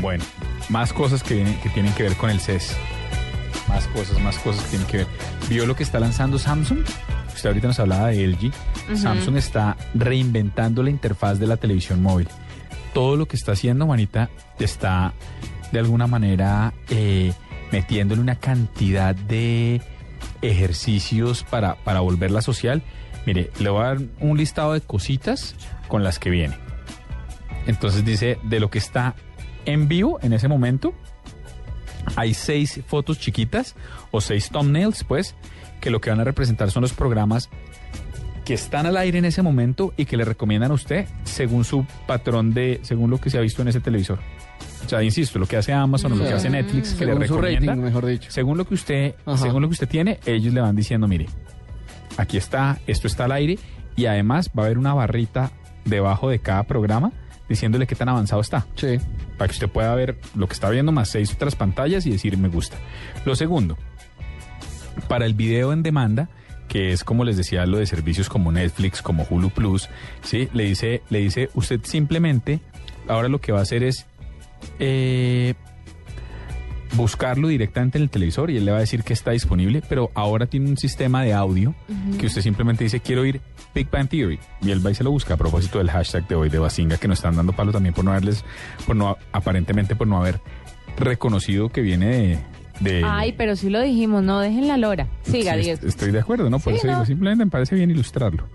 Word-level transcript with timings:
Bueno, 0.00 0.24
más 0.68 0.92
cosas 0.92 1.22
que, 1.22 1.34
vienen- 1.34 1.58
que 1.60 1.68
tienen 1.70 1.92
que 1.94 2.04
ver 2.04 2.16
con 2.16 2.30
el 2.30 2.40
CES. 2.40 2.76
Más 3.68 3.86
cosas, 3.88 4.18
más 4.20 4.38
cosas 4.38 4.62
que 4.64 4.70
tienen 4.70 4.86
que 4.88 4.96
ver. 4.98 5.06
¿Vio 5.48 5.66
lo 5.66 5.74
que 5.76 5.82
está 5.82 5.98
lanzando 6.00 6.38
Samsung? 6.38 6.80
Usted 7.34 7.50
ahorita 7.50 7.68
nos 7.68 7.78
hablaba 7.80 8.08
de 8.08 8.24
LG. 8.26 8.52
Samsung 8.96 9.36
está 9.36 9.76
reinventando 9.94 10.82
la 10.82 10.90
interfaz 10.90 11.38
de 11.38 11.46
la 11.46 11.56
televisión 11.56 12.02
móvil. 12.02 12.28
Todo 12.94 13.16
lo 13.16 13.26
que 13.26 13.36
está 13.36 13.52
haciendo, 13.52 13.86
Juanita, 13.86 14.30
está 14.58 15.12
de 15.70 15.78
alguna 15.78 16.06
manera 16.06 16.72
eh, 16.88 17.32
metiéndole 17.70 18.20
una 18.22 18.36
cantidad 18.36 19.14
de 19.14 19.82
ejercicios 20.42 21.44
para, 21.44 21.76
para 21.76 22.00
volverla 22.00 22.40
social. 22.40 22.82
Mire, 23.26 23.50
le 23.58 23.68
voy 23.68 23.82
a 23.82 23.86
dar 23.88 23.98
un 24.20 24.38
listado 24.38 24.72
de 24.72 24.80
cositas 24.80 25.54
con 25.88 26.02
las 26.02 26.18
que 26.18 26.30
viene. 26.30 26.56
Entonces 27.66 28.04
dice, 28.04 28.38
de 28.44 28.60
lo 28.60 28.70
que 28.70 28.78
está 28.78 29.14
en 29.68 29.86
vivo 29.86 30.18
en 30.22 30.32
ese 30.32 30.48
momento, 30.48 30.94
hay 32.16 32.32
seis 32.32 32.80
fotos 32.86 33.18
chiquitas 33.18 33.76
o 34.10 34.20
seis 34.22 34.48
thumbnails, 34.50 35.04
pues, 35.04 35.34
que 35.80 35.90
lo 35.90 36.00
que 36.00 36.08
van 36.08 36.20
a 36.20 36.24
representar 36.24 36.70
son 36.70 36.80
los 36.82 36.94
programas 36.94 37.50
que 38.46 38.54
están 38.54 38.86
al 38.86 38.96
aire 38.96 39.18
en 39.18 39.26
ese 39.26 39.42
momento 39.42 39.92
y 39.98 40.06
que 40.06 40.16
le 40.16 40.24
recomiendan 40.24 40.70
a 40.70 40.74
usted 40.74 41.06
según 41.24 41.64
su 41.64 41.84
patrón 42.06 42.54
de, 42.54 42.80
según 42.82 43.10
lo 43.10 43.18
que 43.20 43.28
se 43.28 43.36
ha 43.36 43.42
visto 43.42 43.60
en 43.60 43.68
ese 43.68 43.80
televisor. 43.80 44.18
O 44.86 44.88
sea, 44.88 45.02
insisto, 45.02 45.38
lo 45.38 45.46
que 45.46 45.58
hace 45.58 45.74
Amazon 45.74 46.12
o 46.12 46.16
lo 46.16 46.24
que 46.24 46.32
hace 46.32 46.48
Netflix, 46.48 46.94
que 46.94 47.04
le 47.04 47.14
recomienda, 47.14 47.72
rating, 47.72 47.82
mejor 47.82 48.06
dicho. 48.06 48.30
según 48.30 48.56
lo 48.56 48.64
que 48.64 48.72
usted, 48.72 49.14
Ajá. 49.26 49.36
según 49.36 49.60
lo 49.60 49.68
que 49.68 49.72
usted 49.74 49.88
tiene, 49.88 50.18
ellos 50.24 50.54
le 50.54 50.62
van 50.62 50.74
diciendo, 50.74 51.06
mire, 51.06 51.26
aquí 52.16 52.38
está, 52.38 52.78
esto 52.86 53.06
está 53.06 53.26
al 53.26 53.32
aire 53.32 53.58
y 53.96 54.06
además 54.06 54.50
va 54.58 54.62
a 54.62 54.66
haber 54.66 54.78
una 54.78 54.94
barrita 54.94 55.50
debajo 55.84 56.30
de 56.30 56.38
cada 56.38 56.62
programa 56.62 57.12
diciéndole 57.48 57.86
qué 57.86 57.94
tan 57.94 58.08
avanzado 58.08 58.40
está 58.40 58.66
Sí. 58.76 58.98
para 59.36 59.48
que 59.48 59.52
usted 59.52 59.68
pueda 59.68 59.94
ver 59.94 60.18
lo 60.34 60.46
que 60.46 60.52
está 60.54 60.68
viendo 60.70 60.92
más 60.92 61.08
seis 61.10 61.32
otras 61.32 61.56
pantallas 61.56 62.04
y 62.06 62.10
decir 62.10 62.36
me 62.36 62.48
gusta. 62.48 62.76
Lo 63.24 63.34
segundo, 63.36 63.76
para 65.08 65.26
el 65.26 65.34
video 65.34 65.72
en 65.72 65.82
demanda, 65.82 66.28
que 66.68 66.92
es 66.92 67.04
como 67.04 67.24
les 67.24 67.36
decía 67.36 67.64
lo 67.66 67.78
de 67.78 67.86
servicios 67.86 68.28
como 68.28 68.52
Netflix, 68.52 69.00
como 69.00 69.26
Hulu 69.28 69.50
Plus, 69.50 69.88
sí, 70.22 70.48
le 70.52 70.64
dice, 70.64 71.02
le 71.08 71.20
dice 71.20 71.48
usted 71.54 71.80
simplemente 71.84 72.60
ahora 73.08 73.28
lo 73.28 73.40
que 73.40 73.52
va 73.52 73.60
a 73.60 73.62
hacer 73.62 73.82
es 73.82 74.06
eh, 74.78 75.54
buscarlo 76.94 77.48
directamente 77.48 77.98
en 77.98 78.02
el 78.04 78.10
televisor 78.10 78.50
y 78.50 78.56
él 78.56 78.64
le 78.64 78.70
va 78.72 78.78
a 78.78 78.80
decir 78.80 79.02
que 79.04 79.12
está 79.12 79.32
disponible, 79.32 79.82
pero 79.88 80.10
ahora 80.14 80.46
tiene 80.46 80.68
un 80.70 80.76
sistema 80.78 81.22
de 81.22 81.34
audio 81.34 81.74
que 82.18 82.26
usted 82.26 82.40
simplemente 82.42 82.84
dice 82.84 83.00
quiero 83.00 83.24
ir 83.26 83.40
Big 83.74 83.90
Bang 83.90 84.08
Theory 84.08 84.38
y 84.62 84.70
él 84.70 84.84
va 84.84 84.90
y 84.90 84.94
se 84.94 85.04
lo 85.04 85.10
busca 85.10 85.34
a 85.34 85.36
propósito 85.36 85.78
del 85.78 85.90
hashtag 85.90 86.26
de 86.26 86.34
hoy 86.34 86.48
de 86.48 86.58
Basinga 86.58 86.96
que 86.96 87.06
nos 87.06 87.18
están 87.18 87.36
dando 87.36 87.52
palo 87.52 87.72
también 87.72 87.94
por 87.94 88.04
no 88.04 88.10
haberles, 88.12 88.44
por 88.86 88.96
no 88.96 89.16
aparentemente 89.32 89.94
por 89.96 90.06
no 90.08 90.18
haber 90.18 90.40
reconocido 90.96 91.68
que 91.68 91.80
viene 91.82 92.06
de, 92.06 92.38
de- 92.80 93.02
Ay, 93.04 93.32
pero 93.36 93.54
sí 93.56 93.68
lo 93.70 93.80
dijimos, 93.82 94.22
no 94.22 94.40
dejen 94.40 94.66
la 94.68 94.76
lora. 94.76 95.06
Siga, 95.22 95.54
Sí, 95.54 95.60
Diego. 95.60 95.86
Estoy 95.86 96.10
de 96.10 96.20
acuerdo, 96.20 96.48
¿no? 96.50 96.58
Por 96.58 96.72
Sí, 96.72 96.78
eso 96.78 96.86
no. 96.86 96.92
digo, 96.94 97.06
simplemente 97.06 97.44
me 97.44 97.50
parece 97.50 97.74
bien 97.74 97.90
ilustrarlo. 97.90 98.48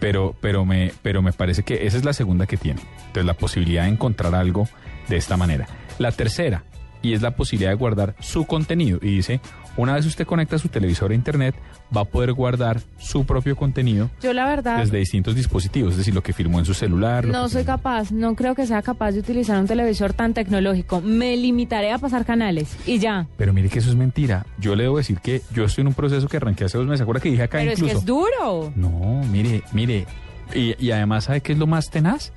Pero, 0.00 0.34
pero, 0.40 0.64
me, 0.64 0.92
pero 1.02 1.22
me 1.22 1.32
parece 1.32 1.62
que 1.62 1.86
esa 1.86 1.96
es 1.96 2.04
la 2.04 2.12
segunda 2.12 2.46
que 2.46 2.56
tiene. 2.56 2.80
Entonces, 2.98 3.24
la 3.24 3.34
posibilidad 3.34 3.84
de 3.84 3.90
encontrar 3.90 4.34
algo 4.34 4.68
de 5.08 5.16
esta 5.16 5.36
manera. 5.36 5.68
La 5.98 6.10
tercera, 6.10 6.64
y 7.02 7.12
es 7.14 7.22
la 7.22 7.32
posibilidad 7.32 7.70
de 7.70 7.76
guardar 7.76 8.14
su 8.20 8.46
contenido. 8.46 8.98
Y 9.02 9.16
dice, 9.16 9.40
una 9.76 9.94
vez 9.94 10.06
usted 10.06 10.26
conecta 10.26 10.58
su 10.58 10.68
televisor 10.68 11.10
a 11.10 11.14
internet, 11.14 11.54
va 11.94 12.02
a 12.02 12.04
poder 12.04 12.32
guardar 12.32 12.80
su 12.98 13.24
propio 13.26 13.54
contenido 13.56 14.10
Yo 14.22 14.32
la 14.32 14.46
verdad 14.46 14.78
desde 14.78 14.98
distintos 14.98 15.34
dispositivos, 15.34 15.92
es 15.92 15.98
decir, 15.98 16.14
lo 16.14 16.22
que 16.22 16.32
filmó 16.32 16.58
en 16.58 16.64
su 16.64 16.74
celular. 16.74 17.26
no 17.26 17.48
soy 17.48 17.64
capaz, 17.64 18.10
no 18.12 18.34
creo 18.34 18.54
que 18.54 18.66
sea 18.66 18.80
capaz 18.82 19.12
de 19.12 19.20
utilizar 19.20 19.58
un 19.58 19.66
televisor 19.66 20.12
tan 20.14 20.32
tecnológico. 20.34 21.00
Me 21.00 21.36
limitaré 21.36 21.92
a 21.92 21.98
pasar 21.98 22.24
canales 22.24 22.76
y 22.86 22.98
ya. 22.98 23.26
Pero 23.36 23.52
mire 23.52 23.68
que 23.68 23.78
eso 23.80 23.90
es 23.90 23.96
mentira. 23.96 24.46
Yo 24.58 24.74
le 24.76 24.84
debo 24.84 24.96
decir 24.98 25.18
que 25.20 25.42
yo 25.52 25.64
estoy 25.64 25.82
en 25.82 25.88
un 25.88 25.94
proceso 25.94 26.28
que 26.28 26.36
arranqué 26.38 26.64
hace 26.64 26.78
dos 26.78 26.86
meses. 26.86 26.98
¿Se 26.98 27.02
acuerda 27.02 27.20
que 27.20 27.30
dije 27.30 27.42
acá 27.42 27.58
Pero 27.58 27.72
es 27.72 27.78
incluso? 27.78 27.94
que 27.94 27.98
es 28.00 28.06
duro. 28.06 28.72
No, 28.76 29.22
mire, 29.30 29.62
mire. 29.72 30.06
Y, 30.54 30.74
y 30.84 30.90
además, 30.92 31.24
¿sabe 31.24 31.40
qué 31.40 31.52
es 31.52 31.58
lo 31.58 31.66
más 31.66 31.90
tenaz? 31.90 32.32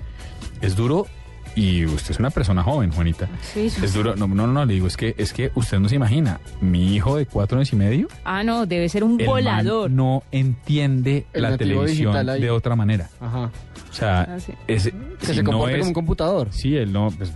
Es 0.61 0.75
duro 0.75 1.07
y 1.55 1.85
usted 1.85 2.11
es 2.11 2.19
una 2.19 2.29
persona 2.29 2.61
joven, 2.63 2.91
Juanita. 2.91 3.27
Sí, 3.41 3.69
sí. 3.69 3.83
Es 3.85 3.93
duro. 3.93 4.15
No, 4.15 4.27
no, 4.27 4.45
no, 4.47 4.65
le 4.65 4.73
digo, 4.73 4.87
es 4.87 4.97
que, 4.97 5.15
es 5.17 5.31
que 5.33 5.51
usted 5.55 5.79
no 5.79 5.87
se 5.89 5.95
imagina. 5.95 6.39
Mi 6.61 6.93
hijo 6.95 7.15
de 7.17 7.25
cuatro 7.25 7.57
años 7.57 7.71
y 7.73 7.75
medio, 7.77 8.07
Ah, 8.25 8.43
no, 8.43 8.65
debe 8.65 8.89
ser 8.89 9.03
un 9.03 9.11
el 9.19 9.25
man 9.25 9.35
volador. 9.35 9.89
no 9.91 10.23
entiende 10.31 11.25
El 11.33 11.43
la 11.43 11.57
televisión 11.57 12.25
de 12.25 12.49
otra 12.51 12.75
manera. 12.75 13.09
Ajá. 13.19 13.51
O 13.89 13.93
sea, 13.93 14.21
Ah, 14.29 14.39
sí. 14.39 14.51
es, 14.67 14.83
Que 15.19 15.25
si 15.27 15.33
se 15.35 15.43
no 15.43 15.67
es- 15.67 15.75
como 15.77 15.87
un 15.87 15.93
computador. 15.93 16.47
Sí, 16.51 16.75
él 16.75 16.91
no, 16.91 17.09
pues, 17.17 17.31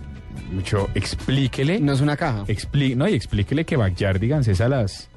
mucho, 0.52 0.88
explíquele. 0.94 1.80
No 1.80 1.92
es 1.92 2.00
una 2.00 2.16
caja. 2.16 2.44
Expli- 2.46 2.94
no, 2.96 3.08
y 3.08 3.14
explíquele 3.14 3.64
que 3.64 3.76
Backyardigans 3.76 4.46
es 4.48 4.60
a 4.60 4.68
las 4.68 5.08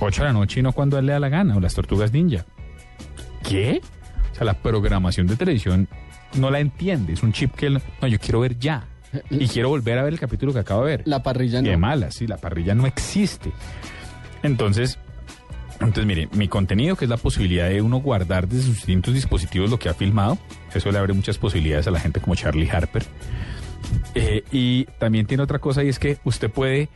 8 0.00 0.22
de 0.22 0.28
la 0.28 0.32
noche 0.34 0.60
y 0.60 0.62
no 0.62 0.72
cuando 0.72 0.96
a 0.96 1.00
él 1.00 1.06
le 1.06 1.12
da 1.12 1.20
la 1.20 1.28
gana, 1.28 1.56
o 1.56 1.60
las 1.60 1.74
tortugas 1.74 2.12
ninja. 2.12 2.44
¿Qué? 3.48 3.80
O 4.32 4.34
sea, 4.34 4.44
la 4.44 4.54
programación 4.54 5.26
de 5.26 5.36
televisión 5.36 5.88
no 6.34 6.50
la 6.50 6.60
entiende. 6.60 7.12
Es 7.12 7.22
un 7.22 7.32
chip 7.32 7.54
que 7.54 7.66
él, 7.66 7.80
no, 8.00 8.08
yo 8.08 8.18
quiero 8.18 8.40
ver 8.40 8.58
ya. 8.58 8.86
Y 9.30 9.46
quiero 9.48 9.68
volver 9.68 9.98
a 9.98 10.02
ver 10.02 10.12
el 10.12 10.20
capítulo 10.20 10.52
que 10.52 10.60
acabo 10.60 10.84
de 10.84 10.96
ver. 10.96 11.02
La 11.06 11.22
parrilla 11.22 11.62
no. 11.62 11.78
malas, 11.78 12.14
sí, 12.14 12.26
la 12.26 12.36
parrilla 12.36 12.74
no 12.74 12.86
existe. 12.86 13.52
Entonces, 14.42 14.98
entonces, 15.80 16.06
mire, 16.06 16.28
mi 16.32 16.48
contenido, 16.48 16.96
que 16.96 17.04
es 17.04 17.08
la 17.08 17.16
posibilidad 17.16 17.68
de 17.68 17.80
uno 17.80 17.98
guardar 17.98 18.48
desde 18.48 18.64
sus 18.64 18.76
distintos 18.76 19.14
dispositivos 19.14 19.70
lo 19.70 19.78
que 19.78 19.88
ha 19.88 19.94
filmado, 19.94 20.38
eso 20.74 20.90
le 20.90 20.98
abre 20.98 21.12
muchas 21.12 21.38
posibilidades 21.38 21.86
a 21.86 21.90
la 21.90 22.00
gente 22.00 22.20
como 22.20 22.34
Charlie 22.34 22.68
Harper. 22.68 23.04
Eh, 24.14 24.42
y 24.50 24.84
también 24.98 25.26
tiene 25.26 25.42
otra 25.42 25.60
cosa 25.60 25.84
y 25.84 25.88
es 25.88 25.98
que 25.98 26.18
usted 26.24 26.50
puede, 26.50 26.88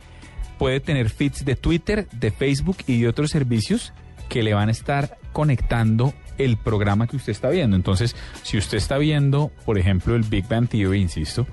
puede 0.57 0.79
tener 0.81 1.09
feeds 1.09 1.45
de 1.45 1.55
Twitter, 1.55 2.07
de 2.11 2.31
Facebook 2.31 2.77
y 2.85 3.01
de 3.01 3.07
otros 3.07 3.31
servicios 3.31 3.93
que 4.27 4.43
le 4.43 4.53
van 4.53 4.67
a 4.69 4.73
estar 4.73 5.17
conectando 5.31 6.13
el 6.37 6.57
programa 6.57 7.07
que 7.07 7.15
usted 7.17 7.31
está 7.31 7.49
viendo. 7.49 7.75
Entonces, 7.75 8.15
si 8.43 8.57
usted 8.57 8.77
está 8.77 8.97
viendo, 8.97 9.51
por 9.65 9.77
ejemplo, 9.77 10.15
el 10.15 10.23
Big 10.23 10.47
Bang 10.47 10.67
Theory, 10.67 11.01
insisto, 11.01 11.45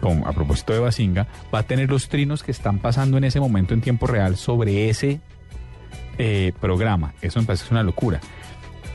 como 0.00 0.26
a 0.26 0.32
propósito 0.32 0.72
de 0.72 0.78
Basinga, 0.80 1.26
va 1.54 1.60
a 1.60 1.62
tener 1.62 1.88
los 1.90 2.08
trinos 2.08 2.42
que 2.42 2.50
están 2.50 2.78
pasando 2.80 3.18
en 3.18 3.24
ese 3.24 3.38
momento 3.40 3.72
en 3.74 3.80
tiempo 3.80 4.06
real 4.06 4.36
sobre 4.36 4.88
ese 4.88 5.20
eh, 6.18 6.52
programa. 6.60 7.14
Eso 7.22 7.40
me 7.40 7.46
parece 7.46 7.64
una 7.70 7.82
locura. 7.82 8.20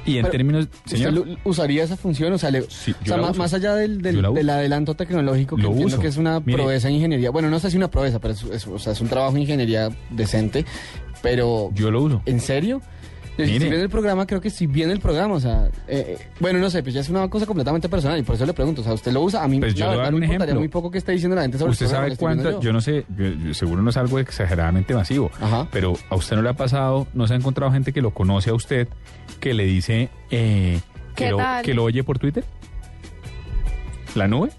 Y 0.05 0.17
en 0.17 0.23
Pero, 0.23 0.31
términos, 0.31 0.67
¿Usted 0.85 0.97
señor, 0.97 1.13
lo- 1.13 1.25
usaría 1.43 1.83
esa 1.83 1.97
función? 1.97 2.31
O 2.31 2.37
sea, 2.37 2.49
le- 2.49 2.61
Sí, 2.69 2.93
o 3.01 3.05
sea, 3.05 3.17
más, 3.17 3.35
más 3.37 3.53
allá 3.53 3.75
del, 3.75 3.99
adelanto 4.49 4.95
tecnológico, 4.95 5.57
que 5.57 5.63
Lo 5.63 5.69
entiendo 5.69 5.95
uso. 5.95 6.01
que 6.01 6.07
es 6.07 6.15
una 6.15 6.39
Mire. 6.39 6.57
proeza 6.63 6.87
en 6.87 6.95
ingeniería. 6.95 7.29
Bueno, 7.29 7.49
no 7.49 7.59
sé 7.59 7.69
si 7.71 7.75
una 7.77 7.89
proeza, 7.91 8.19
pero 8.19 8.33
es, 8.33 8.43
es- 8.43 8.67
o 8.67 8.79
sea, 8.79 8.93
es 8.93 9.01
un 9.01 9.09
trabajo 9.09 9.33
de 9.33 9.41
ingeniería 9.41 9.89
decente. 10.09 10.65
Pero, 11.21 11.71
yo 11.73 11.91
lo 11.91 12.03
uso. 12.03 12.21
¿en 12.25 12.39
serio? 12.39 12.81
Si 13.45 13.59
viene 13.59 13.81
el 13.81 13.89
programa, 13.89 14.25
creo 14.25 14.41
que 14.41 14.49
si 14.49 14.65
viene 14.67 14.93
el 14.93 14.99
programa, 14.99 15.35
o 15.35 15.39
sea, 15.39 15.67
eh, 15.87 16.17
eh, 16.19 16.27
bueno, 16.39 16.59
no 16.59 16.69
sé, 16.69 16.81
pues 16.83 16.95
ya 16.95 17.01
es 17.01 17.09
una 17.09 17.29
cosa 17.29 17.45
completamente 17.45 17.87
personal 17.87 18.17
y 18.19 18.23
por 18.23 18.35
eso 18.35 18.45
le 18.45 18.53
pregunto, 18.53 18.81
o 18.81 18.83
sea, 18.83 18.93
¿usted 18.93 19.11
lo 19.11 19.21
usa? 19.21 19.43
A 19.43 19.47
mí, 19.47 19.59
Pues 19.59 19.75
yo 19.75 19.85
la 19.85 19.91
verdad, 19.91 20.03
dar 20.05 20.11
me 20.13 20.17
un 20.17 20.23
importaría 20.23 20.45
ejemplo. 20.45 20.59
muy 20.61 20.67
poco 20.69 20.91
que 20.91 20.97
esté 20.97 21.11
diciendo 21.11 21.35
la 21.35 21.43
gente 21.43 21.57
sobre 21.57 21.71
Usted 21.71 21.85
el 21.85 21.91
programa, 21.91 22.15
sabe 22.15 22.17
cuánto, 22.17 22.61
yo 22.61 22.73
no 22.73 22.81
sé, 22.81 23.05
yo- 23.15 23.25
yo 23.47 23.53
seguro 23.53 23.81
no 23.81 23.89
es 23.91 23.97
algo 23.97 24.19
exageradamente 24.19 24.93
masivo, 24.95 25.29
Ajá. 25.39 25.67
pero 25.71 25.93
a 26.09 26.15
usted 26.15 26.35
no 26.35 26.41
le 26.41 26.49
ha 26.49 26.53
pasado, 26.53 27.07
no 27.13 27.27
se 27.27 27.33
ha 27.33 27.37
encontrado 27.37 27.71
gente 27.71 27.93
que 27.93 28.01
lo 28.01 28.11
conoce 28.11 28.49
a 28.49 28.53
usted, 28.53 28.87
que 29.39 29.53
le 29.53 29.65
dice 29.65 30.09
eh, 30.31 30.79
que, 31.15 31.25
¿Qué 31.25 31.31
lo, 31.31 31.37
que 31.63 31.73
lo 31.73 31.83
oye 31.83 32.03
por 32.03 32.19
Twitter. 32.19 32.43
¿La 34.15 34.27
nube? 34.27 34.49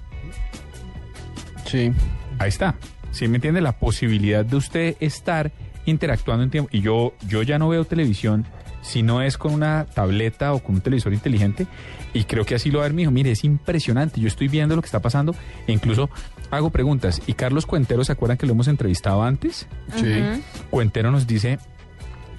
Sí. 1.67 1.93
Ahí 2.39 2.49
está. 2.49 2.77
¿Sí 3.11 3.27
me 3.29 3.37
entiende? 3.37 3.61
La 3.61 3.73
posibilidad 3.73 4.45
de 4.45 4.57
usted 4.57 4.97
estar 5.01 5.51
interactuando 5.87 6.45
en 6.45 6.51
tiempo. 6.51 6.69
Y 6.73 6.81
yo, 6.81 7.15
yo 7.27 7.43
ya 7.43 7.59
no 7.59 7.69
veo 7.69 7.85
televisión 7.85 8.47
si 8.89 9.03
no 9.03 9.21
es 9.21 9.37
con 9.37 9.53
una 9.53 9.85
tableta 9.85 10.55
o 10.55 10.61
con 10.61 10.77
un 10.77 10.81
televisor 10.81 11.13
inteligente. 11.13 11.67
Y 12.15 12.25
creo 12.25 12.47
que 12.47 12.55
así 12.55 12.71
lo 12.71 12.79
va 12.79 12.87
a 12.87 12.89
ver 12.89 12.95
mi 12.95 13.03
hijo. 13.03 13.11
Mire, 13.11 13.31
es 13.31 13.45
impresionante. 13.45 14.19
Yo 14.19 14.29
estoy 14.29 14.49
viendo 14.49 14.75
lo 14.75 14.81
que 14.81 14.87
está 14.87 15.01
pasando 15.01 15.35
e 15.67 15.73
incluso 15.73 16.09
hago 16.51 16.71
preguntas. 16.71 17.21
Y 17.27 17.35
Carlos 17.35 17.67
Cuentero, 17.67 18.03
¿se 18.03 18.13
acuerdan 18.13 18.39
que 18.39 18.47
lo 18.47 18.55
hemos 18.55 18.67
entrevistado 18.67 19.23
antes? 19.23 19.69
Sí. 19.95 20.23
Cuentero 20.71 21.11
nos 21.11 21.27
dice, 21.27 21.59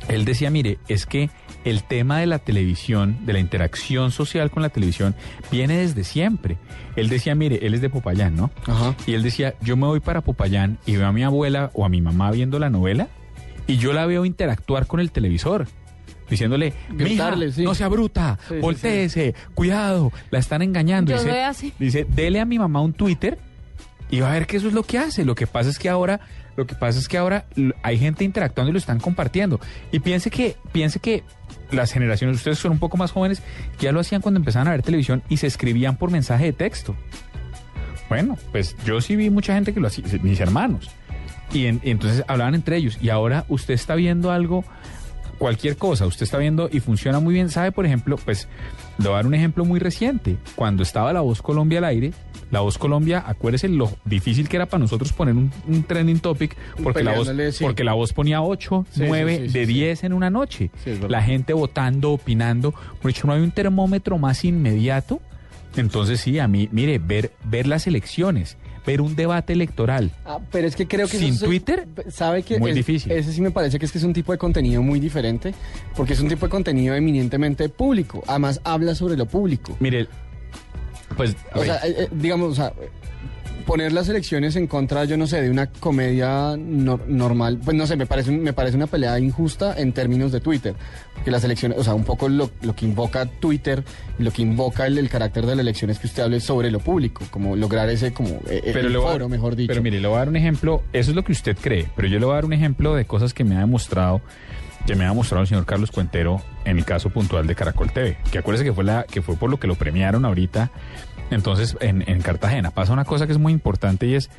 él 0.07 0.25
decía, 0.25 0.49
mire, 0.49 0.79
es 0.87 1.05
que 1.05 1.29
el 1.65 1.83
tema 1.83 2.17
de 2.17 2.25
la 2.25 2.39
televisión, 2.39 3.27
de 3.27 3.33
la 3.33 3.39
interacción 3.39 4.09
social 4.09 4.49
con 4.49 4.63
la 4.63 4.69
televisión, 4.69 5.13
viene 5.51 5.77
desde 5.77 6.03
siempre. 6.03 6.57
Él 6.95 7.09
decía, 7.09 7.35
mire, 7.35 7.59
él 7.61 7.75
es 7.75 7.81
de 7.81 7.91
Popayán, 7.91 8.35
¿no? 8.35 8.49
Ajá. 8.65 8.95
Y 9.05 9.13
él 9.13 9.21
decía, 9.21 9.53
yo 9.61 9.77
me 9.77 9.85
voy 9.85 9.99
para 9.99 10.21
Popayán 10.21 10.79
y 10.87 10.95
veo 10.95 11.05
a 11.05 11.11
mi 11.11 11.23
abuela 11.23 11.69
o 11.75 11.85
a 11.85 11.89
mi 11.89 12.01
mamá 12.01 12.31
viendo 12.31 12.57
la 12.57 12.71
novela 12.71 13.07
y 13.69 13.77
yo 13.77 13.93
la 13.93 14.07
veo 14.07 14.25
interactuar 14.25 14.87
con 14.87 14.99
el 14.99 15.11
televisor. 15.11 15.67
Diciéndole, 16.29 16.73
mija, 16.89 17.33
sí. 17.51 17.63
no 17.63 17.73
sea 17.75 17.87
bruta, 17.87 18.37
Sí, 18.47 18.55
sí, 18.55 18.61
volteese, 18.61 19.35
cuidado, 19.55 20.11
la 20.31 20.39
están 20.39 20.61
engañando. 20.61 21.11
Yo 21.11 21.17
dice, 21.17 21.29
soy 21.29 21.39
así. 21.39 21.73
dice, 21.79 22.05
dele 22.07 22.39
a 22.39 22.45
mi 22.45 22.59
mamá 22.59 22.81
un 22.81 22.93
Twitter 22.93 23.37
y 24.11 24.19
va 24.19 24.29
a 24.29 24.33
ver 24.33 24.45
que 24.47 24.57
eso 24.57 24.67
es 24.67 24.73
lo 24.73 24.83
que 24.83 24.97
hace. 24.99 25.25
Lo 25.25 25.35
que 25.35 25.47
pasa 25.47 25.69
es 25.69 25.79
que 25.79 25.89
ahora, 25.89 26.19
lo 26.55 26.65
que 26.67 26.75
pasa 26.75 26.99
es 26.99 27.07
que 27.07 27.17
ahora 27.17 27.45
hay 27.83 27.97
gente 27.97 28.23
interactuando 28.23 28.69
y 28.69 28.73
lo 28.73 28.79
están 28.79 28.99
compartiendo. 28.99 29.59
Y 29.91 29.99
piense 29.99 30.29
que, 30.29 30.55
piense 30.71 30.99
que 30.99 31.23
las 31.71 31.91
generaciones, 31.91 32.37
ustedes 32.37 32.57
son 32.59 32.71
un 32.73 32.79
poco 32.79 32.97
más 32.97 33.11
jóvenes, 33.11 33.41
ya 33.79 33.91
lo 33.91 33.99
hacían 33.99 34.21
cuando 34.21 34.39
empezaban 34.39 34.67
a 34.67 34.71
ver 34.71 34.81
televisión 34.83 35.21
y 35.29 35.37
se 35.37 35.47
escribían 35.47 35.97
por 35.97 36.11
mensaje 36.11 36.45
de 36.45 36.53
texto. 36.53 36.95
Bueno, 38.09 38.37
pues 38.51 38.75
yo 38.85 39.01
sí 39.01 39.15
vi 39.15 39.29
mucha 39.29 39.53
gente 39.53 39.73
que 39.73 39.79
lo 39.79 39.87
hacía, 39.87 40.03
mis 40.23 40.39
hermanos. 40.39 40.89
Y, 41.53 41.65
en- 41.65 41.81
y 41.83 41.91
entonces 41.91 42.23
hablaban 42.27 42.55
entre 42.55 42.77
ellos. 42.77 42.97
Y 43.01 43.09
ahora 43.09 43.45
usted 43.49 43.73
está 43.75 43.95
viendo 43.95 44.31
algo, 44.31 44.63
cualquier 45.39 45.77
cosa, 45.77 46.05
usted 46.05 46.23
está 46.23 46.37
viendo 46.37 46.69
y 46.71 46.81
funciona 46.81 47.19
muy 47.19 47.33
bien. 47.33 47.49
¿Sabe, 47.49 47.71
por 47.71 47.85
ejemplo? 47.85 48.17
Pues 48.23 48.47
le 48.99 49.05
voy 49.05 49.13
a 49.13 49.15
dar 49.15 49.25
un 49.25 49.33
ejemplo 49.33 49.65
muy 49.65 49.79
reciente. 49.79 50.37
Cuando 50.55 50.83
estaba 50.83 51.11
La 51.13 51.21
Voz 51.21 51.41
Colombia 51.41 51.79
al 51.79 51.85
aire, 51.85 52.11
La 52.51 52.59
Voz 52.59 52.77
Colombia, 52.77 53.23
acuérdese 53.25 53.69
lo 53.69 53.89
difícil 54.05 54.47
que 54.47 54.57
era 54.57 54.67
para 54.67 54.81
nosotros 54.81 55.13
poner 55.13 55.35
un, 55.35 55.51
un 55.67 55.83
trending 55.83 56.19
topic, 56.19 56.55
porque 56.83 57.03
la, 57.03 57.15
voz, 57.15 57.31
sí. 57.51 57.63
porque 57.63 57.83
la 57.83 57.93
voz 57.93 58.13
ponía 58.13 58.41
8, 58.41 58.85
Sí, 58.91 58.99
sí, 58.99 59.05
9, 59.07 59.37
sí, 59.37 59.47
sí, 59.47 59.59
de 59.59 59.65
sí. 59.65 59.73
10 59.73 60.03
en 60.03 60.13
una 60.13 60.29
noche. 60.29 60.69
La 61.07 61.23
gente 61.23 61.53
votando, 61.53 62.11
opinando. 62.11 62.73
Por 63.01 63.09
hecho, 63.09 63.25
no 63.25 63.33
hay 63.33 63.41
un 63.41 63.51
termómetro 63.51 64.17
más 64.19 64.43
inmediato. 64.45 65.21
Entonces, 65.75 66.19
sí, 66.19 66.39
a 66.39 66.47
mí, 66.47 66.67
mire, 66.71 66.99
ver, 66.99 67.31
ver 67.45 67.67
las 67.67 67.87
elecciones, 67.87 68.57
ver 68.85 69.01
un 69.01 69.15
debate 69.15 69.53
electoral. 69.53 70.11
Ah, 70.25 70.39
pero 70.51 70.67
es 70.67 70.75
que 70.75 70.87
creo 70.87 71.07
que 71.07 71.17
¿Sin 71.17 71.33
eso 71.33 71.45
es- 71.45 71.49
Twitter? 71.49 71.87
sabe 72.09 72.43
que 72.43 72.59
Muy 72.59 72.71
es- 72.71 72.75
difícil. 72.75 73.11
Ese 73.11 73.31
sí 73.33 73.41
me 73.41 73.51
parece 73.51 73.79
que 73.79 73.85
es 73.85 73.91
que 73.91 73.97
es 73.97 74.03
un 74.03 74.13
tipo 74.13 74.31
de 74.31 74.37
contenido 74.37 74.81
muy 74.81 74.99
diferente, 74.99 75.53
porque 75.95 76.13
es 76.13 76.19
un 76.19 76.27
tipo 76.29 76.45
de 76.45 76.49
contenido 76.49 76.95
eminentemente 76.95 77.69
público. 77.69 78.23
Además 78.27 78.61
habla 78.63 78.95
sobre 78.95 79.15
lo 79.17 79.25
público. 79.25 79.75
Mire, 79.79 80.07
pues, 81.17 81.35
O 81.53 81.63
sea, 81.63 81.75
eh, 81.85 81.95
eh, 82.03 82.07
digamos, 82.11 82.51
o 82.51 82.55
sea, 82.55 82.73
poner 83.69 83.93
las 83.93 84.09
elecciones 84.09 84.55
en 84.55 84.65
contra, 84.65 85.05
yo 85.05 85.15
no 85.15 85.27
sé, 85.27 85.41
de 85.43 85.49
una 85.51 85.67
comedia 85.67 86.55
nor- 86.55 87.05
normal, 87.05 87.59
pues 87.63 87.77
no 87.77 87.85
sé, 87.85 87.95
me 87.95 88.07
parece, 88.07 88.31
me 88.31 88.51
parece 88.51 88.75
una 88.77 88.87
pelea 88.87 89.19
injusta 89.19 89.75
en 89.77 89.93
términos 89.93 90.31
de 90.31 90.39
Twitter. 90.41 90.73
Porque 91.13 91.29
las 91.29 91.43
elecciones, 91.43 91.77
o 91.77 91.83
sea, 91.83 91.93
un 91.93 92.03
poco 92.03 92.29
lo, 92.29 92.49
lo 92.63 92.75
que 92.75 92.85
invoca 92.85 93.27
Twitter 93.27 93.83
y 94.17 94.23
lo 94.23 94.31
que 94.31 94.41
invoca 94.41 94.87
el, 94.87 94.97
el 94.97 95.07
carácter 95.07 95.45
de 95.45 95.55
la 95.55 95.61
elección 95.61 95.91
es 95.91 95.99
que 95.99 96.07
usted 96.07 96.23
hable 96.23 96.39
sobre 96.39 96.71
lo 96.71 96.79
público, 96.79 97.23
como 97.29 97.55
lograr 97.55 97.87
ese, 97.89 98.11
como, 98.11 98.29
eh, 98.49 98.61
eh, 98.63 98.73
el 98.75 98.97
voy 98.97 99.05
a- 99.07 99.11
foro, 99.11 99.29
mejor 99.29 99.55
dicho. 99.55 99.67
Pero 99.69 99.83
mire, 99.83 99.99
le 99.99 100.07
voy 100.07 100.15
a 100.15 100.19
dar 100.19 100.29
un 100.29 100.35
ejemplo, 100.35 100.81
eso 100.91 101.11
es 101.11 101.15
lo 101.15 101.23
que 101.23 101.31
usted 101.33 101.55
cree, 101.55 101.87
pero 101.95 102.07
yo 102.07 102.17
le 102.17 102.25
voy 102.25 102.31
a 102.33 102.35
dar 102.37 102.45
un 102.45 102.53
ejemplo 102.53 102.95
de 102.95 103.05
cosas 103.05 103.35
que 103.35 103.43
me 103.43 103.55
ha 103.55 103.59
demostrado, 103.59 104.21
que 104.87 104.95
me 104.95 105.05
ha 105.05 105.09
demostrado 105.09 105.43
el 105.43 105.47
señor 105.47 105.65
Carlos 105.67 105.91
Cuentero 105.91 106.41
en 106.65 106.77
el 106.79 106.85
caso 106.85 107.09
puntual 107.11 107.45
de 107.45 107.53
Caracol 107.53 107.91
TV, 107.91 108.17
que 108.31 108.39
acuérdese 108.39 108.63
que 108.65 108.73
fue 108.73 108.83
la, 108.83 109.03
que 109.03 109.21
fue 109.21 109.35
por 109.35 109.49
lo 109.51 109.59
que 109.59 109.67
lo 109.67 109.75
premiaron 109.75 110.25
ahorita, 110.25 110.71
entonces 111.31 111.77
en, 111.81 112.03
en 112.09 112.21
Cartagena 112.21 112.71
pasa 112.71 112.93
una 112.93 113.05
cosa 113.05 113.25
que 113.27 113.33
es 113.33 113.37
muy 113.39 113.53
importante 113.53 114.05
y 114.07 114.15
es, 114.15 114.29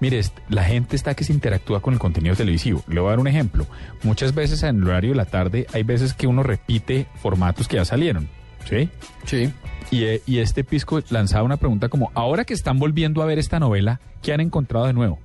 mire, 0.00 0.20
la 0.48 0.64
gente 0.64 0.96
está 0.96 1.14
que 1.14 1.24
se 1.24 1.32
interactúa 1.32 1.80
con 1.80 1.94
el 1.94 2.00
contenido 2.00 2.34
televisivo. 2.36 2.82
Le 2.88 3.00
voy 3.00 3.08
a 3.08 3.10
dar 3.10 3.20
un 3.20 3.28
ejemplo. 3.28 3.66
Muchas 4.02 4.34
veces 4.34 4.62
en 4.62 4.76
el 4.76 4.84
horario 4.88 5.10
de 5.10 5.16
la 5.16 5.24
tarde 5.26 5.66
hay 5.72 5.82
veces 5.82 6.14
que 6.14 6.26
uno 6.26 6.42
repite 6.42 7.06
formatos 7.22 7.68
que 7.68 7.76
ya 7.76 7.84
salieron, 7.84 8.28
¿sí? 8.68 8.88
Sí. 9.24 9.52
Y, 9.90 10.04
eh, 10.04 10.22
y 10.26 10.38
este 10.38 10.64
pisco 10.64 11.00
lanzaba 11.10 11.42
una 11.44 11.58
pregunta 11.58 11.88
como, 11.88 12.10
ahora 12.14 12.44
que 12.44 12.54
están 12.54 12.78
volviendo 12.78 13.22
a 13.22 13.26
ver 13.26 13.38
esta 13.38 13.58
novela, 13.60 14.00
¿qué 14.22 14.32
han 14.32 14.40
encontrado 14.40 14.86
de 14.86 14.92
nuevo? 14.94 15.18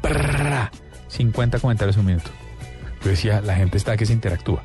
Prrrra, 0.00 0.70
50 1.08 1.58
comentarios 1.60 1.96
un 1.96 2.06
minuto. 2.06 2.30
Yo 3.04 3.10
decía, 3.10 3.40
la 3.40 3.56
gente 3.56 3.76
está 3.78 3.96
que 3.96 4.06
se 4.06 4.12
interactúa. 4.12 4.62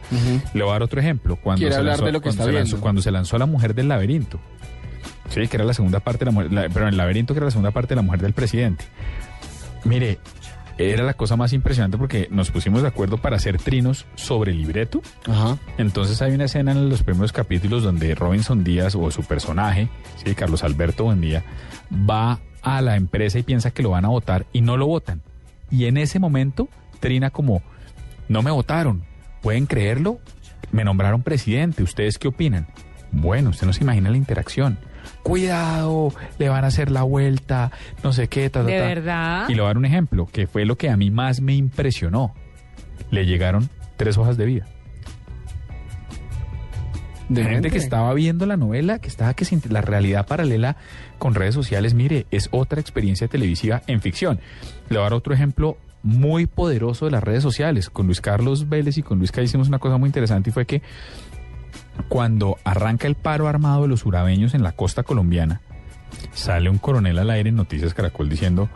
Le 0.53 0.61
voy 0.61 0.69
a 0.69 0.73
dar 0.73 0.83
otro 0.83 0.99
ejemplo. 0.99 1.35
Cuando 1.37 1.59
Quiere 1.59 1.73
se 1.73 1.79
hablar 1.79 1.93
lanzó, 1.93 2.05
de 2.05 2.11
lo 2.11 2.19
que 2.21 2.29
cuando 2.29 2.43
está 2.43 2.51
se 2.51 2.57
lanzó- 2.59 2.79
cuando 2.81 3.01
se 3.01 3.11
lanzó 3.11 3.37
La 3.39 3.45
Mujer 3.47 3.73
del 3.75 3.87
Laberinto. 3.87 4.39
Sí, 5.29 5.47
que 5.47 5.57
era 5.57 5.65
la 5.65 5.73
segunda 5.73 5.99
parte 5.99 6.19
de 6.19 6.25
la 6.25 6.31
mujer, 6.31 6.53
la- 6.53 6.69
pero 6.69 6.87
el 6.87 6.97
laberinto 6.97 7.33
que 7.33 7.39
era 7.39 7.45
la 7.45 7.51
segunda 7.51 7.71
parte 7.71 7.89
de 7.89 7.95
la 7.97 8.01
mujer 8.01 8.21
del 8.21 8.33
presidente. 8.33 8.85
Mire, 9.83 10.19
era 10.77 11.03
la 11.03 11.13
cosa 11.15 11.35
más 11.35 11.53
impresionante 11.53 11.97
porque 11.97 12.27
nos 12.31 12.51
pusimos 12.51 12.81
de 12.81 12.87
acuerdo 12.87 13.17
para 13.17 13.35
hacer 13.37 13.57
trinos 13.57 14.05
sobre 14.15 14.51
el 14.51 14.57
libreto. 14.59 15.01
Ajá. 15.27 15.57
Entonces 15.77 16.21
hay 16.21 16.33
una 16.33 16.45
escena 16.45 16.71
en 16.71 16.89
los 16.89 17.03
primeros 17.03 17.31
capítulos 17.31 17.83
donde 17.83 18.13
Robinson 18.15 18.63
Díaz 18.63 18.95
o 18.95 19.09
su 19.11 19.23
personaje, 19.23 19.89
sí, 20.23 20.35
Carlos 20.35 20.63
Alberto 20.63 21.05
Buendía, 21.05 21.43
va 21.91 22.39
a 22.61 22.81
la 22.81 22.95
empresa 22.95 23.39
y 23.39 23.43
piensa 23.43 23.71
que 23.71 23.83
lo 23.83 23.91
van 23.91 24.05
a 24.05 24.09
votar 24.09 24.45
y 24.53 24.61
no 24.61 24.77
lo 24.77 24.87
votan. 24.87 25.21
Y 25.71 25.85
en 25.85 25.97
ese 25.97 26.19
momento 26.19 26.69
trina 26.99 27.29
como, 27.31 27.61
no 28.29 28.41
me 28.43 28.51
votaron, 28.51 29.03
¿pueden 29.41 29.65
creerlo? 29.65 30.19
Me 30.71 30.83
nombraron 30.83 31.21
presidente, 31.23 31.81
¿ustedes 31.83 32.17
qué 32.17 32.27
opinan? 32.27 32.67
Bueno, 33.11 33.49
usted 33.51 33.65
no 33.65 33.73
se 33.73 33.83
imagina 33.83 34.09
la 34.09 34.17
interacción. 34.17 34.77
Cuidado, 35.23 36.13
le 36.39 36.49
van 36.49 36.63
a 36.63 36.67
hacer 36.67 36.89
la 36.91 37.03
vuelta, 37.03 37.71
no 38.03 38.13
sé 38.13 38.27
qué, 38.27 38.49
ta, 38.49 38.61
ta, 38.61 38.65
¿De 38.67 38.79
ta. 38.79 38.85
verdad? 38.85 39.49
Y 39.49 39.53
le 39.55 39.61
voy 39.61 39.65
a 39.65 39.69
dar 39.69 39.77
un 39.77 39.85
ejemplo, 39.85 40.25
que 40.31 40.47
fue 40.47 40.65
lo 40.65 40.77
que 40.77 40.89
a 40.89 40.97
mí 40.97 41.11
más 41.11 41.41
me 41.41 41.53
impresionó. 41.55 42.33
Le 43.11 43.25
llegaron 43.25 43.69
tres 43.97 44.17
hojas 44.17 44.37
de 44.37 44.45
vida. 44.45 44.65
De 47.29 47.43
gente 47.43 47.69
que 47.71 47.77
estaba 47.77 48.13
viendo 48.13 48.45
la 48.45 48.55
novela, 48.55 48.99
que 48.99 49.09
estaba 49.09 49.33
que 49.33 49.43
sin- 49.43 49.61
la 49.69 49.81
realidad 49.81 50.25
paralela 50.25 50.77
con 51.17 51.35
redes 51.35 51.53
sociales, 51.55 51.93
mire, 51.93 52.25
es 52.31 52.47
otra 52.51 52.79
experiencia 52.79 53.27
televisiva 53.27 53.81
en 53.87 53.99
ficción. 53.99 54.39
Le 54.89 54.95
voy 54.95 54.99
a 54.99 55.03
dar 55.03 55.13
otro 55.13 55.33
ejemplo 55.33 55.77
muy 56.03 56.45
poderoso 56.45 57.03
de 57.03 57.11
las 57.11 57.21
redes 57.21 57.43
sociales. 57.43 57.89
Con 57.89 58.05
Luis 58.05 58.21
Carlos 58.21 58.69
Vélez 58.69 58.97
y 58.97 59.03
con 59.03 59.17
Luis 59.17 59.33
Ca 59.33 59.41
hicimos 59.41 59.67
una 59.67 59.79
cosa 59.79 59.97
muy 59.97 60.07
interesante 60.07 60.51
y 60.51 60.53
fue 60.53 60.65
que 60.65 60.81
cuando 62.07 62.57
arranca 62.63 63.07
el 63.07 63.15
paro 63.15 63.47
armado 63.47 63.83
de 63.83 63.87
los 63.87 64.05
urabeños 64.05 64.53
en 64.53 64.63
la 64.63 64.71
costa 64.71 65.03
colombiana, 65.03 65.61
sale 66.33 66.69
un 66.69 66.77
coronel 66.77 67.19
al 67.19 67.29
aire 67.29 67.49
en 67.49 67.55
Noticias 67.55 67.93
Caracol 67.93 68.29
diciendo, 68.29 68.69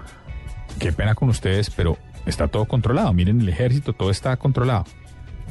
qué 0.79 0.91
pena 0.91 1.15
con 1.15 1.29
ustedes, 1.29 1.69
pero 1.69 1.97
está 2.25 2.47
todo 2.47 2.65
controlado. 2.65 3.13
Miren 3.13 3.41
el 3.41 3.49
ejército, 3.49 3.93
todo 3.93 4.11
está 4.11 4.35
controlado. 4.37 4.85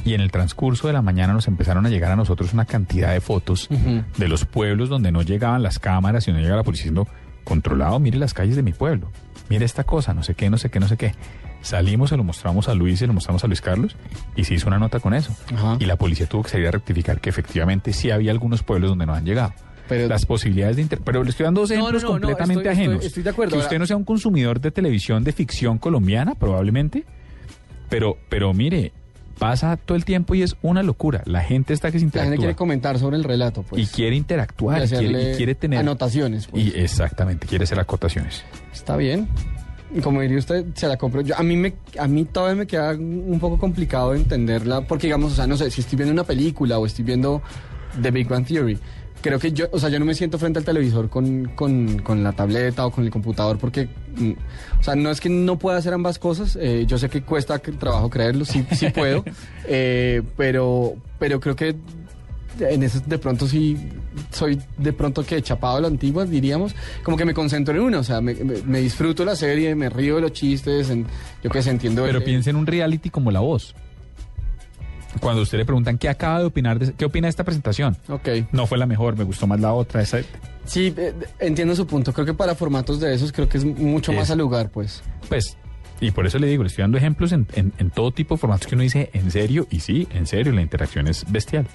Y 0.05 0.15
en 0.15 0.21
el 0.21 0.31
transcurso 0.31 0.87
de 0.87 0.95
la 0.95 1.03
mañana 1.03 1.35
nos 1.35 1.47
empezaron 1.47 1.85
a 1.85 1.91
llegar 1.91 2.13
a 2.13 2.17
nosotros 2.17 2.55
una 2.55 2.65
cantidad 2.65 3.13
de 3.13 3.21
fotos 3.21 3.69
de 4.17 4.29
los 4.29 4.47
pueblos 4.47 4.89
donde 4.89 5.13
no 5.13 5.23
llegaban 5.23 5.63
las 5.63 5.79
cámaras 5.79 6.27
y 6.27 6.33
no 6.33 6.39
llegaba 6.39 6.59
la 6.59 6.65
policía 6.65 6.91
diciendo, 6.91 7.07
controlado, 7.51 7.99
mire 7.99 8.17
las 8.17 8.33
calles 8.33 8.55
de 8.55 8.63
mi 8.63 8.73
pueblo, 8.73 9.11
mire 9.49 9.65
esta 9.65 9.83
cosa, 9.83 10.15
no 10.15 10.23
sé 10.23 10.35
qué, 10.35 10.49
no 10.51 10.57
sé 10.57 10.71
qué, 10.71 10.79
no 10.79 10.87
sé 10.89 10.97
qué. 10.97 11.15
Salimos, 11.63 12.11
se 12.11 12.17
lo 12.17 12.23
mostramos 12.25 12.69
a 12.69 12.75
Luis, 12.75 13.01
se 13.01 13.07
lo 13.09 13.13
mostramos 13.13 13.43
a 13.45 13.47
Luis 13.49 13.61
Carlos 13.61 13.97
y 14.37 14.45
se 14.45 14.55
hizo 14.55 14.69
una 14.69 14.79
nota 14.79 15.01
con 15.01 15.13
eso. 15.15 15.35
Ajá. 15.53 15.77
Y 15.81 15.85
la 15.87 15.97
policía 15.97 16.27
tuvo 16.27 16.45
que 16.45 16.51
salir 16.51 16.69
a 16.69 16.71
rectificar 16.71 17.21
que 17.21 17.29
efectivamente 17.29 17.93
sí 17.93 18.11
había 18.11 18.31
algunos 18.31 18.63
pueblos 18.63 18.91
donde 18.91 19.05
no 19.05 19.15
han 19.15 19.25
llegado. 19.27 19.53
Pero- 19.89 20.07
las 20.09 20.25
posibilidades 20.25 20.77
de 20.77 20.83
inter... 20.83 21.01
Pero 21.05 21.25
le 21.25 21.31
estoy 21.31 21.45
dando 21.45 21.63
dos 21.63 21.71
no, 21.71 21.75
ejemplos 21.77 22.03
no, 22.05 22.09
no, 22.11 22.13
completamente 22.21 22.63
estoy- 22.63 22.73
estoy- 22.73 22.85
ajenos. 22.87 23.05
estoy 23.05 23.23
de 23.25 23.31
acuerdo. 23.31 23.57
Que 23.57 23.63
usted 23.63 23.79
no 23.81 23.87
sea 23.87 23.97
un 23.97 24.05
consumidor 24.05 24.61
de 24.61 24.71
televisión 24.71 25.25
de 25.25 25.33
ficción 25.33 25.79
colombiana, 25.79 26.35
probablemente. 26.37 27.05
Pero, 27.89 28.17
pero 28.29 28.55
mire, 28.55 28.93
pasa 29.41 29.79
todo 29.79 29.97
el 29.97 30.05
tiempo 30.05 30.35
y 30.35 30.43
es 30.43 30.55
una 30.63 30.83
locura. 30.83 31.23
La 31.25 31.41
gente 31.41 31.73
está 31.73 31.91
que 31.91 31.99
se 31.99 32.05
La 32.05 32.11
gente 32.11 32.19
interactúa. 32.19 32.37
quiere 32.37 32.55
comentar 32.55 32.99
sobre 32.99 33.17
el 33.17 33.25
relato, 33.25 33.63
pues. 33.63 33.83
y 33.83 33.87
quiere 33.87 34.15
interactuar, 34.15 34.85
y 34.85 34.87
quiere, 34.87 34.97
hacerle 34.97 35.33
y 35.33 35.37
quiere 35.37 35.55
tener... 35.55 35.79
anotaciones, 35.81 36.47
pues. 36.47 36.67
Y 36.67 36.79
exactamente, 36.79 37.47
quiere 37.47 37.65
hacer 37.65 37.81
acotaciones. 37.81 38.45
Está 38.73 38.97
bien. 38.97 39.29
Como 40.03 40.21
diría 40.21 40.39
usted, 40.39 40.67
se 40.75 40.87
la 40.87 40.97
compro. 40.97 41.23
Yo, 41.23 41.37
a 41.37 41.43
mí 41.43 41.57
me, 41.57 41.75
a 41.99 42.07
mí 42.07 42.25
todavía 42.27 42.55
me 42.55 42.67
queda 42.67 42.93
un 42.93 43.39
poco 43.41 43.59
complicado 43.59 44.15
entenderla, 44.15 44.83
porque 44.83 45.07
digamos, 45.07 45.33
o 45.33 45.35
sea, 45.35 45.47
no 45.47 45.57
sé, 45.57 45.71
si 45.71 45.81
estoy 45.81 45.97
viendo 45.97 46.13
una 46.13 46.25
película 46.25 46.79
o 46.79 46.87
estoy 46.87 47.05
viendo 47.05 47.43
The 48.03 48.11
Big 48.11 48.29
Bang 48.29 48.47
Theory, 48.47 48.79
creo 49.23 49.39
que 49.39 49.53
yo, 49.53 49.67
o 49.73 49.79
sea, 49.79 49.89
yo 49.91 49.99
no 49.99 50.05
me 50.05 50.15
siento 50.15 50.39
frente 50.39 50.59
al 50.59 50.65
televisor 50.65 51.09
con, 51.11 51.47
con, 51.55 51.99
con 52.01 52.23
la 52.25 52.33
tableta 52.33 52.87
o 52.87 52.91
con 52.91 53.05
el 53.05 53.11
computador, 53.11 53.59
porque, 53.59 53.89
mm, 54.17 54.33
o 54.79 54.83
sea, 54.83 54.95
no 54.95 55.11
es 55.11 55.21
que 55.21 55.29
no 55.29 55.59
pueda 55.59 55.79
hacer 55.79 55.93
ambas 55.93 56.19
cosas. 56.19 56.57
eh, 56.61 56.85
yo 56.87 56.97
sé 56.99 57.09
que 57.09 57.23
cuesta 57.23 57.59
trabajo 57.59 58.09
creerlo, 58.11 58.45
sí, 58.45 58.65
sí 58.73 58.89
puedo, 58.91 59.25
eh, 59.67 60.23
pero, 60.37 60.95
pero 61.19 61.39
creo 61.41 61.55
que 61.57 61.77
en 62.59 62.83
eso 62.83 63.01
de 63.07 63.17
pronto 63.19 63.47
sí 63.47 63.77
soy 64.33 64.61
de 64.77 64.93
pronto 64.93 65.25
que 65.25 65.41
chapado 65.41 65.77
a 65.77 65.81
la 65.83 65.87
antigua, 65.89 66.27
diríamos, 66.27 66.75
como 67.03 67.17
que 67.17 67.25
me 67.25 67.33
concentro 67.33 67.75
en 67.75 67.81
una, 67.81 68.01
o 68.01 68.05
sea, 68.05 68.21
me, 68.21 68.35
me- 68.35 68.61
me 68.65 68.81
disfruto 68.81 69.25
la 69.25 69.37
serie, 69.37 69.75
me 69.75 69.89
río 69.89 70.17
de 70.17 70.23
los 70.23 70.33
chistes, 70.33 70.91
en, 70.91 71.07
yo 71.43 71.49
que 71.51 71.63
sé, 71.63 71.71
entiendo. 71.71 72.05
Pero 72.05 72.19
el- 72.19 72.25
piense 72.25 72.51
en 72.51 72.57
un 72.57 72.67
reality 72.67 73.09
como 73.11 73.31
La 73.31 73.41
Voz. 73.41 73.75
Cuando 75.19 75.43
usted 75.43 75.59
le 75.59 75.65
preguntan 75.65 75.99
qué 75.99 76.09
acaba 76.09 76.39
de 76.39 76.45
opinar, 76.47 76.79
de, 76.79 76.93
qué 76.93 77.05
opina 77.05 77.27
de 77.27 77.31
esta 77.31 77.43
presentación. 77.45 77.97
Ok, 78.09 78.29
No 78.53 78.67
fue 78.67 78.79
la 78.79 78.87
mejor, 78.87 79.17
me 79.17 79.25
gustó 79.25 79.47
más 79.49 79.59
la 79.61 79.73
otra. 79.73 80.01
Esa, 80.03 80.19
sí, 80.65 80.95
eh, 80.97 81.13
entiendo 81.41 81.75
su 81.75 81.87
punto, 81.87 82.13
creo 82.13 82.25
que 82.27 82.35
para 82.35 82.55
formatos 82.55 83.01
de 83.01 83.13
esos 83.15 83.33
creo 83.33 83.49
que 83.49 83.59
es 83.59 83.65
mucho 83.65 84.13
más 84.13 84.31
al 84.31 84.39
lugar, 84.39 84.71
pues. 84.71 85.03
pues, 85.29 85.57
y 86.01 86.13
por 86.13 86.27
eso 86.27 86.39
le 86.39 86.47
digo, 86.47 86.63
le 86.63 86.69
estoy 86.69 86.83
dando 86.83 86.97
ejemplos 86.97 87.33
en, 87.33 87.47
en- 87.55 87.73
en 87.79 87.91
todo 87.91 88.13
tipo 88.13 88.35
de 88.37 88.39
formatos 88.41 88.67
que 88.67 88.75
uno 88.75 88.83
dice 88.85 89.11
en 89.13 89.31
serio, 89.31 89.67
y 89.71 89.81
sí, 89.81 90.07
en 90.13 90.27
serio, 90.27 90.53
la 90.53 90.63
interacción 90.63 91.09
es 91.09 91.25
bestial. 91.31 91.67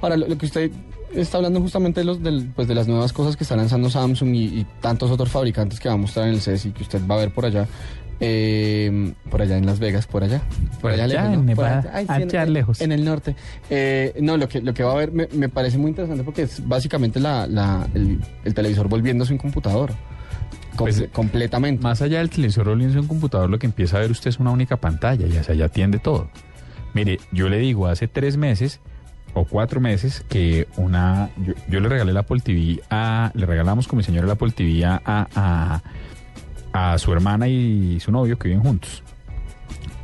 Ahora, 0.00 0.16
lo, 0.16 0.26
lo 0.26 0.36
que 0.38 0.46
usted 0.46 0.70
está 1.14 1.36
hablando 1.36 1.60
justamente 1.60 2.00
de, 2.00 2.04
los, 2.04 2.22
del- 2.22 2.50
pues 2.56 2.66
de 2.66 2.74
las 2.74 2.88
nuevas 2.88 3.12
cosas 3.12 3.36
que 3.36 3.44
está 3.44 3.54
lanzando 3.54 3.88
Samsung 3.90 4.34
y, 4.34 4.44
y 4.60 4.66
tantos 4.80 5.10
otros 5.10 5.28
fabricantes 5.30 5.78
que 5.78 5.88
va 5.88 5.94
a 5.94 5.98
mostrar 5.98 6.26
en 6.28 6.34
el 6.34 6.40
CES 6.40 6.66
y 6.66 6.70
que 6.72 6.82
usted 6.82 7.00
va 7.06 7.14
a 7.14 7.18
ver 7.18 7.30
por 7.32 7.44
allá. 7.44 7.68
Eh, 8.20 9.12
por 9.30 9.42
allá 9.42 9.56
en 9.58 9.66
Las 9.66 9.78
Vegas, 9.78 10.06
por 10.06 10.24
allá. 10.24 10.42
Por 10.80 10.90
allá 10.92 11.06
lejos, 11.06 11.24
en 11.24 11.50
allá 11.94 12.42
en, 12.42 12.52
lejos. 12.52 12.80
En 12.80 12.92
el 12.92 13.04
norte. 13.04 13.34
Eh, 13.70 14.14
no, 14.20 14.36
lo 14.36 14.48
que, 14.48 14.60
lo 14.60 14.74
que 14.74 14.82
va 14.82 14.92
a 14.92 14.96
ver 14.96 15.12
me, 15.12 15.28
me 15.32 15.48
parece 15.48 15.78
muy 15.78 15.90
interesante 15.90 16.24
porque 16.24 16.42
es 16.42 16.66
básicamente 16.66 17.20
la, 17.20 17.46
la- 17.46 17.86
el, 17.94 18.20
el 18.44 18.54
televisor 18.54 18.88
volviéndose 18.88 19.32
un 19.32 19.38
computador. 19.38 19.92
Pues, 20.76 21.04
completamente. 21.12 21.82
Más 21.82 22.02
allá 22.02 22.18
del 22.18 22.30
televisor 22.30 22.68
en 22.68 22.96
un 22.96 23.06
computador, 23.08 23.50
lo 23.50 23.58
que 23.58 23.66
empieza 23.66 23.96
a 23.96 24.00
ver 24.00 24.12
usted 24.12 24.28
es 24.30 24.38
una 24.38 24.50
única 24.52 24.76
pantalla 24.76 25.26
y 25.26 25.36
hacia 25.36 25.54
allá 25.54 25.64
atiende 25.64 25.98
todo. 25.98 26.30
Mire, 26.94 27.18
yo 27.32 27.48
le 27.48 27.58
digo, 27.58 27.88
hace 27.88 28.06
tres 28.06 28.36
meses 28.36 28.80
o 29.34 29.44
cuatro 29.44 29.80
meses 29.80 30.24
que 30.28 30.68
una 30.76 31.30
yo, 31.44 31.52
yo 31.68 31.80
le 31.80 31.88
regalé 31.88 32.12
la 32.12 32.20
Apple 32.20 32.40
TV 32.40 32.80
a 32.90 33.30
le 33.34 33.44
regalamos 33.44 33.88
con 33.88 33.96
mi 33.96 34.02
señora 34.04 34.26
la 34.26 34.34
Apple 34.34 34.52
TV 34.52 34.84
a, 34.84 35.00
a, 35.04 35.82
a 36.78 36.98
su 36.98 37.12
hermana 37.12 37.48
y 37.48 37.98
su 38.00 38.10
novio 38.12 38.38
que 38.38 38.48
viven 38.48 38.62
juntos 38.62 39.02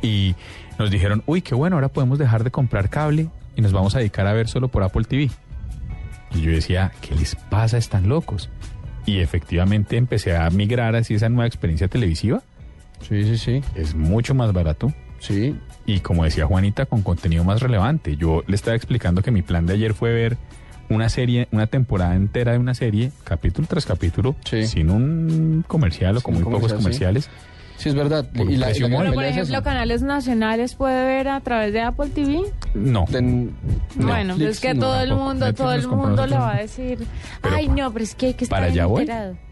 y 0.01 0.35
nos 0.77 0.91
dijeron 0.91 1.23
uy 1.25 1.41
qué 1.41 1.55
bueno 1.55 1.75
ahora 1.77 1.87
podemos 1.89 2.19
dejar 2.19 2.43
de 2.43 2.51
comprar 2.51 2.89
cable 2.89 3.29
y 3.55 3.61
nos 3.61 3.71
vamos 3.71 3.95
a 3.95 3.99
dedicar 3.99 4.27
a 4.27 4.33
ver 4.33 4.47
solo 4.47 4.67
por 4.67 4.83
Apple 4.83 5.05
TV 5.05 5.29
y 6.33 6.41
yo 6.41 6.51
decía 6.51 6.91
qué 7.01 7.15
les 7.15 7.35
pasa 7.35 7.77
están 7.77 8.09
locos 8.09 8.49
y 9.05 9.19
efectivamente 9.19 9.97
empecé 9.97 10.35
a 10.35 10.49
migrar 10.49 10.95
hacia 10.95 11.15
esa 11.15 11.29
nueva 11.29 11.47
experiencia 11.47 11.87
televisiva 11.87 12.41
Sí, 13.07 13.23
sí, 13.23 13.37
sí. 13.37 13.61
es 13.75 13.93
mucho 13.95 14.33
más 14.35 14.51
barato 14.53 14.93
Sí. 15.19 15.55
y 15.85 15.99
como 16.01 16.23
decía 16.23 16.45
Juanita, 16.45 16.85
con 16.85 17.01
contenido 17.01 17.43
más 17.43 17.61
relevante. 17.61 18.15
Yo 18.15 18.43
le 18.47 18.55
estaba 18.55 18.75
explicando 18.75 19.21
que 19.23 19.31
mi 19.31 19.41
plan 19.41 19.65
de 19.65 19.73
ayer 19.73 19.93
fue 19.93 20.13
ver 20.13 20.37
una 20.89 21.09
serie, 21.09 21.47
una 21.51 21.67
temporada 21.67 22.15
entera 22.15 22.51
de 22.53 22.57
una 22.59 22.73
serie, 22.73 23.11
capítulo 23.23 23.67
tras 23.67 23.85
capítulo, 23.85 24.35
Sí. 24.45 24.67
sin 24.67 24.89
un 24.89 25.63
comercial 25.67 26.17
o 26.17 26.21
con 26.21 26.35
muy 26.35 26.43
pocos 26.43 26.73
comercial, 26.73 27.13
comerciales. 27.17 27.29
Sí, 27.77 27.89
es 27.89 27.95
verdad. 27.95 28.25
Por 28.33 28.47
un 28.47 28.57
precio 28.59 28.87
módico. 28.87 29.01
Pero, 29.03 29.13
por 29.15 29.23
es 29.25 29.31
ejemplo, 29.31 29.55
esa. 29.55 29.63
canales 29.63 30.01
nacionales 30.01 30.75
puede 30.75 31.05
ver 31.05 31.27
a 31.27 31.41
través 31.41 31.73
de 31.73 31.81
Apple 31.81 32.07
TV. 32.09 32.39
No. 32.73 33.03
De- 33.09 33.49
bueno, 33.95 34.37
Netflix, 34.37 34.49
es 34.51 34.59
que 34.61 34.73
no, 34.73 34.79
todo 34.79 35.01
el 35.01 35.09
mundo, 35.13 35.45
Netflix 35.45 35.55
todo 35.57 35.73
el 35.73 35.87
mundo 35.89 36.25
le 36.25 36.37
va 36.37 36.53
a 36.55 36.57
decir, 36.59 37.05
Pero 37.41 37.55
ay, 37.55 37.67
no, 37.67 37.91
pero 37.91 38.03
es 38.05 38.15
que 38.15 38.27
hay 38.27 38.33
que 38.33 38.45
estar 38.45 38.59
Para 38.59 38.71
allá 38.71 38.85
voy. 38.85 39.09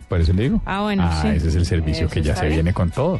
Por 0.08 0.22
eso 0.22 0.32
le 0.32 0.44
digo. 0.44 0.62
Ah, 0.66 0.84
bueno, 0.84 1.04
Ah, 1.06 1.20
sí. 1.22 1.28
ese 1.30 1.50
es 1.50 1.56
el 1.56 1.66
servicio 1.66 2.06
Eso 2.06 2.14
que 2.14 2.22
ya 2.22 2.36
se 2.36 2.44
bien. 2.46 2.58
viene 2.60 2.74
con 2.74 2.92
todo. 2.92 3.20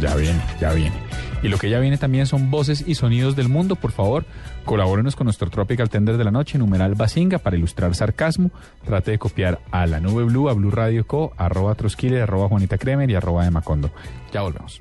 Ya 0.00 0.14
viene, 0.16 0.40
ya 0.60 0.72
viene. 0.72 0.96
Y 1.42 1.48
lo 1.48 1.58
que 1.58 1.68
ya 1.68 1.78
viene 1.80 1.98
también 1.98 2.26
son 2.26 2.50
voces 2.50 2.84
y 2.86 2.94
sonidos 2.94 3.36
del 3.36 3.48
mundo. 3.50 3.76
Por 3.76 3.92
favor, 3.92 4.24
colabórenos 4.64 5.16
con 5.16 5.26
nuestro 5.26 5.50
Tropical 5.50 5.90
Tender 5.90 6.16
de 6.16 6.24
la 6.24 6.30
noche, 6.30 6.58
numeral 6.58 6.94
Basinga, 6.94 7.38
para 7.38 7.56
ilustrar 7.56 7.94
sarcasmo. 7.94 8.50
Trate 8.84 9.12
de 9.12 9.18
copiar 9.18 9.60
a 9.70 9.86
la 9.86 10.00
nube 10.00 10.24
Blue, 10.24 10.48
a 10.48 10.54
Blue 10.54 10.70
Radio 10.70 11.06
Co, 11.06 11.32
arroba 11.36 11.74
Trosquile, 11.74 12.22
arroba 12.22 12.48
Juanita 12.48 12.78
Kremer 12.78 13.10
y 13.10 13.14
arroba 13.14 13.44
de 13.44 13.50
Macondo. 13.50 13.90
Ya 14.32 14.42
volvemos. 14.42 14.80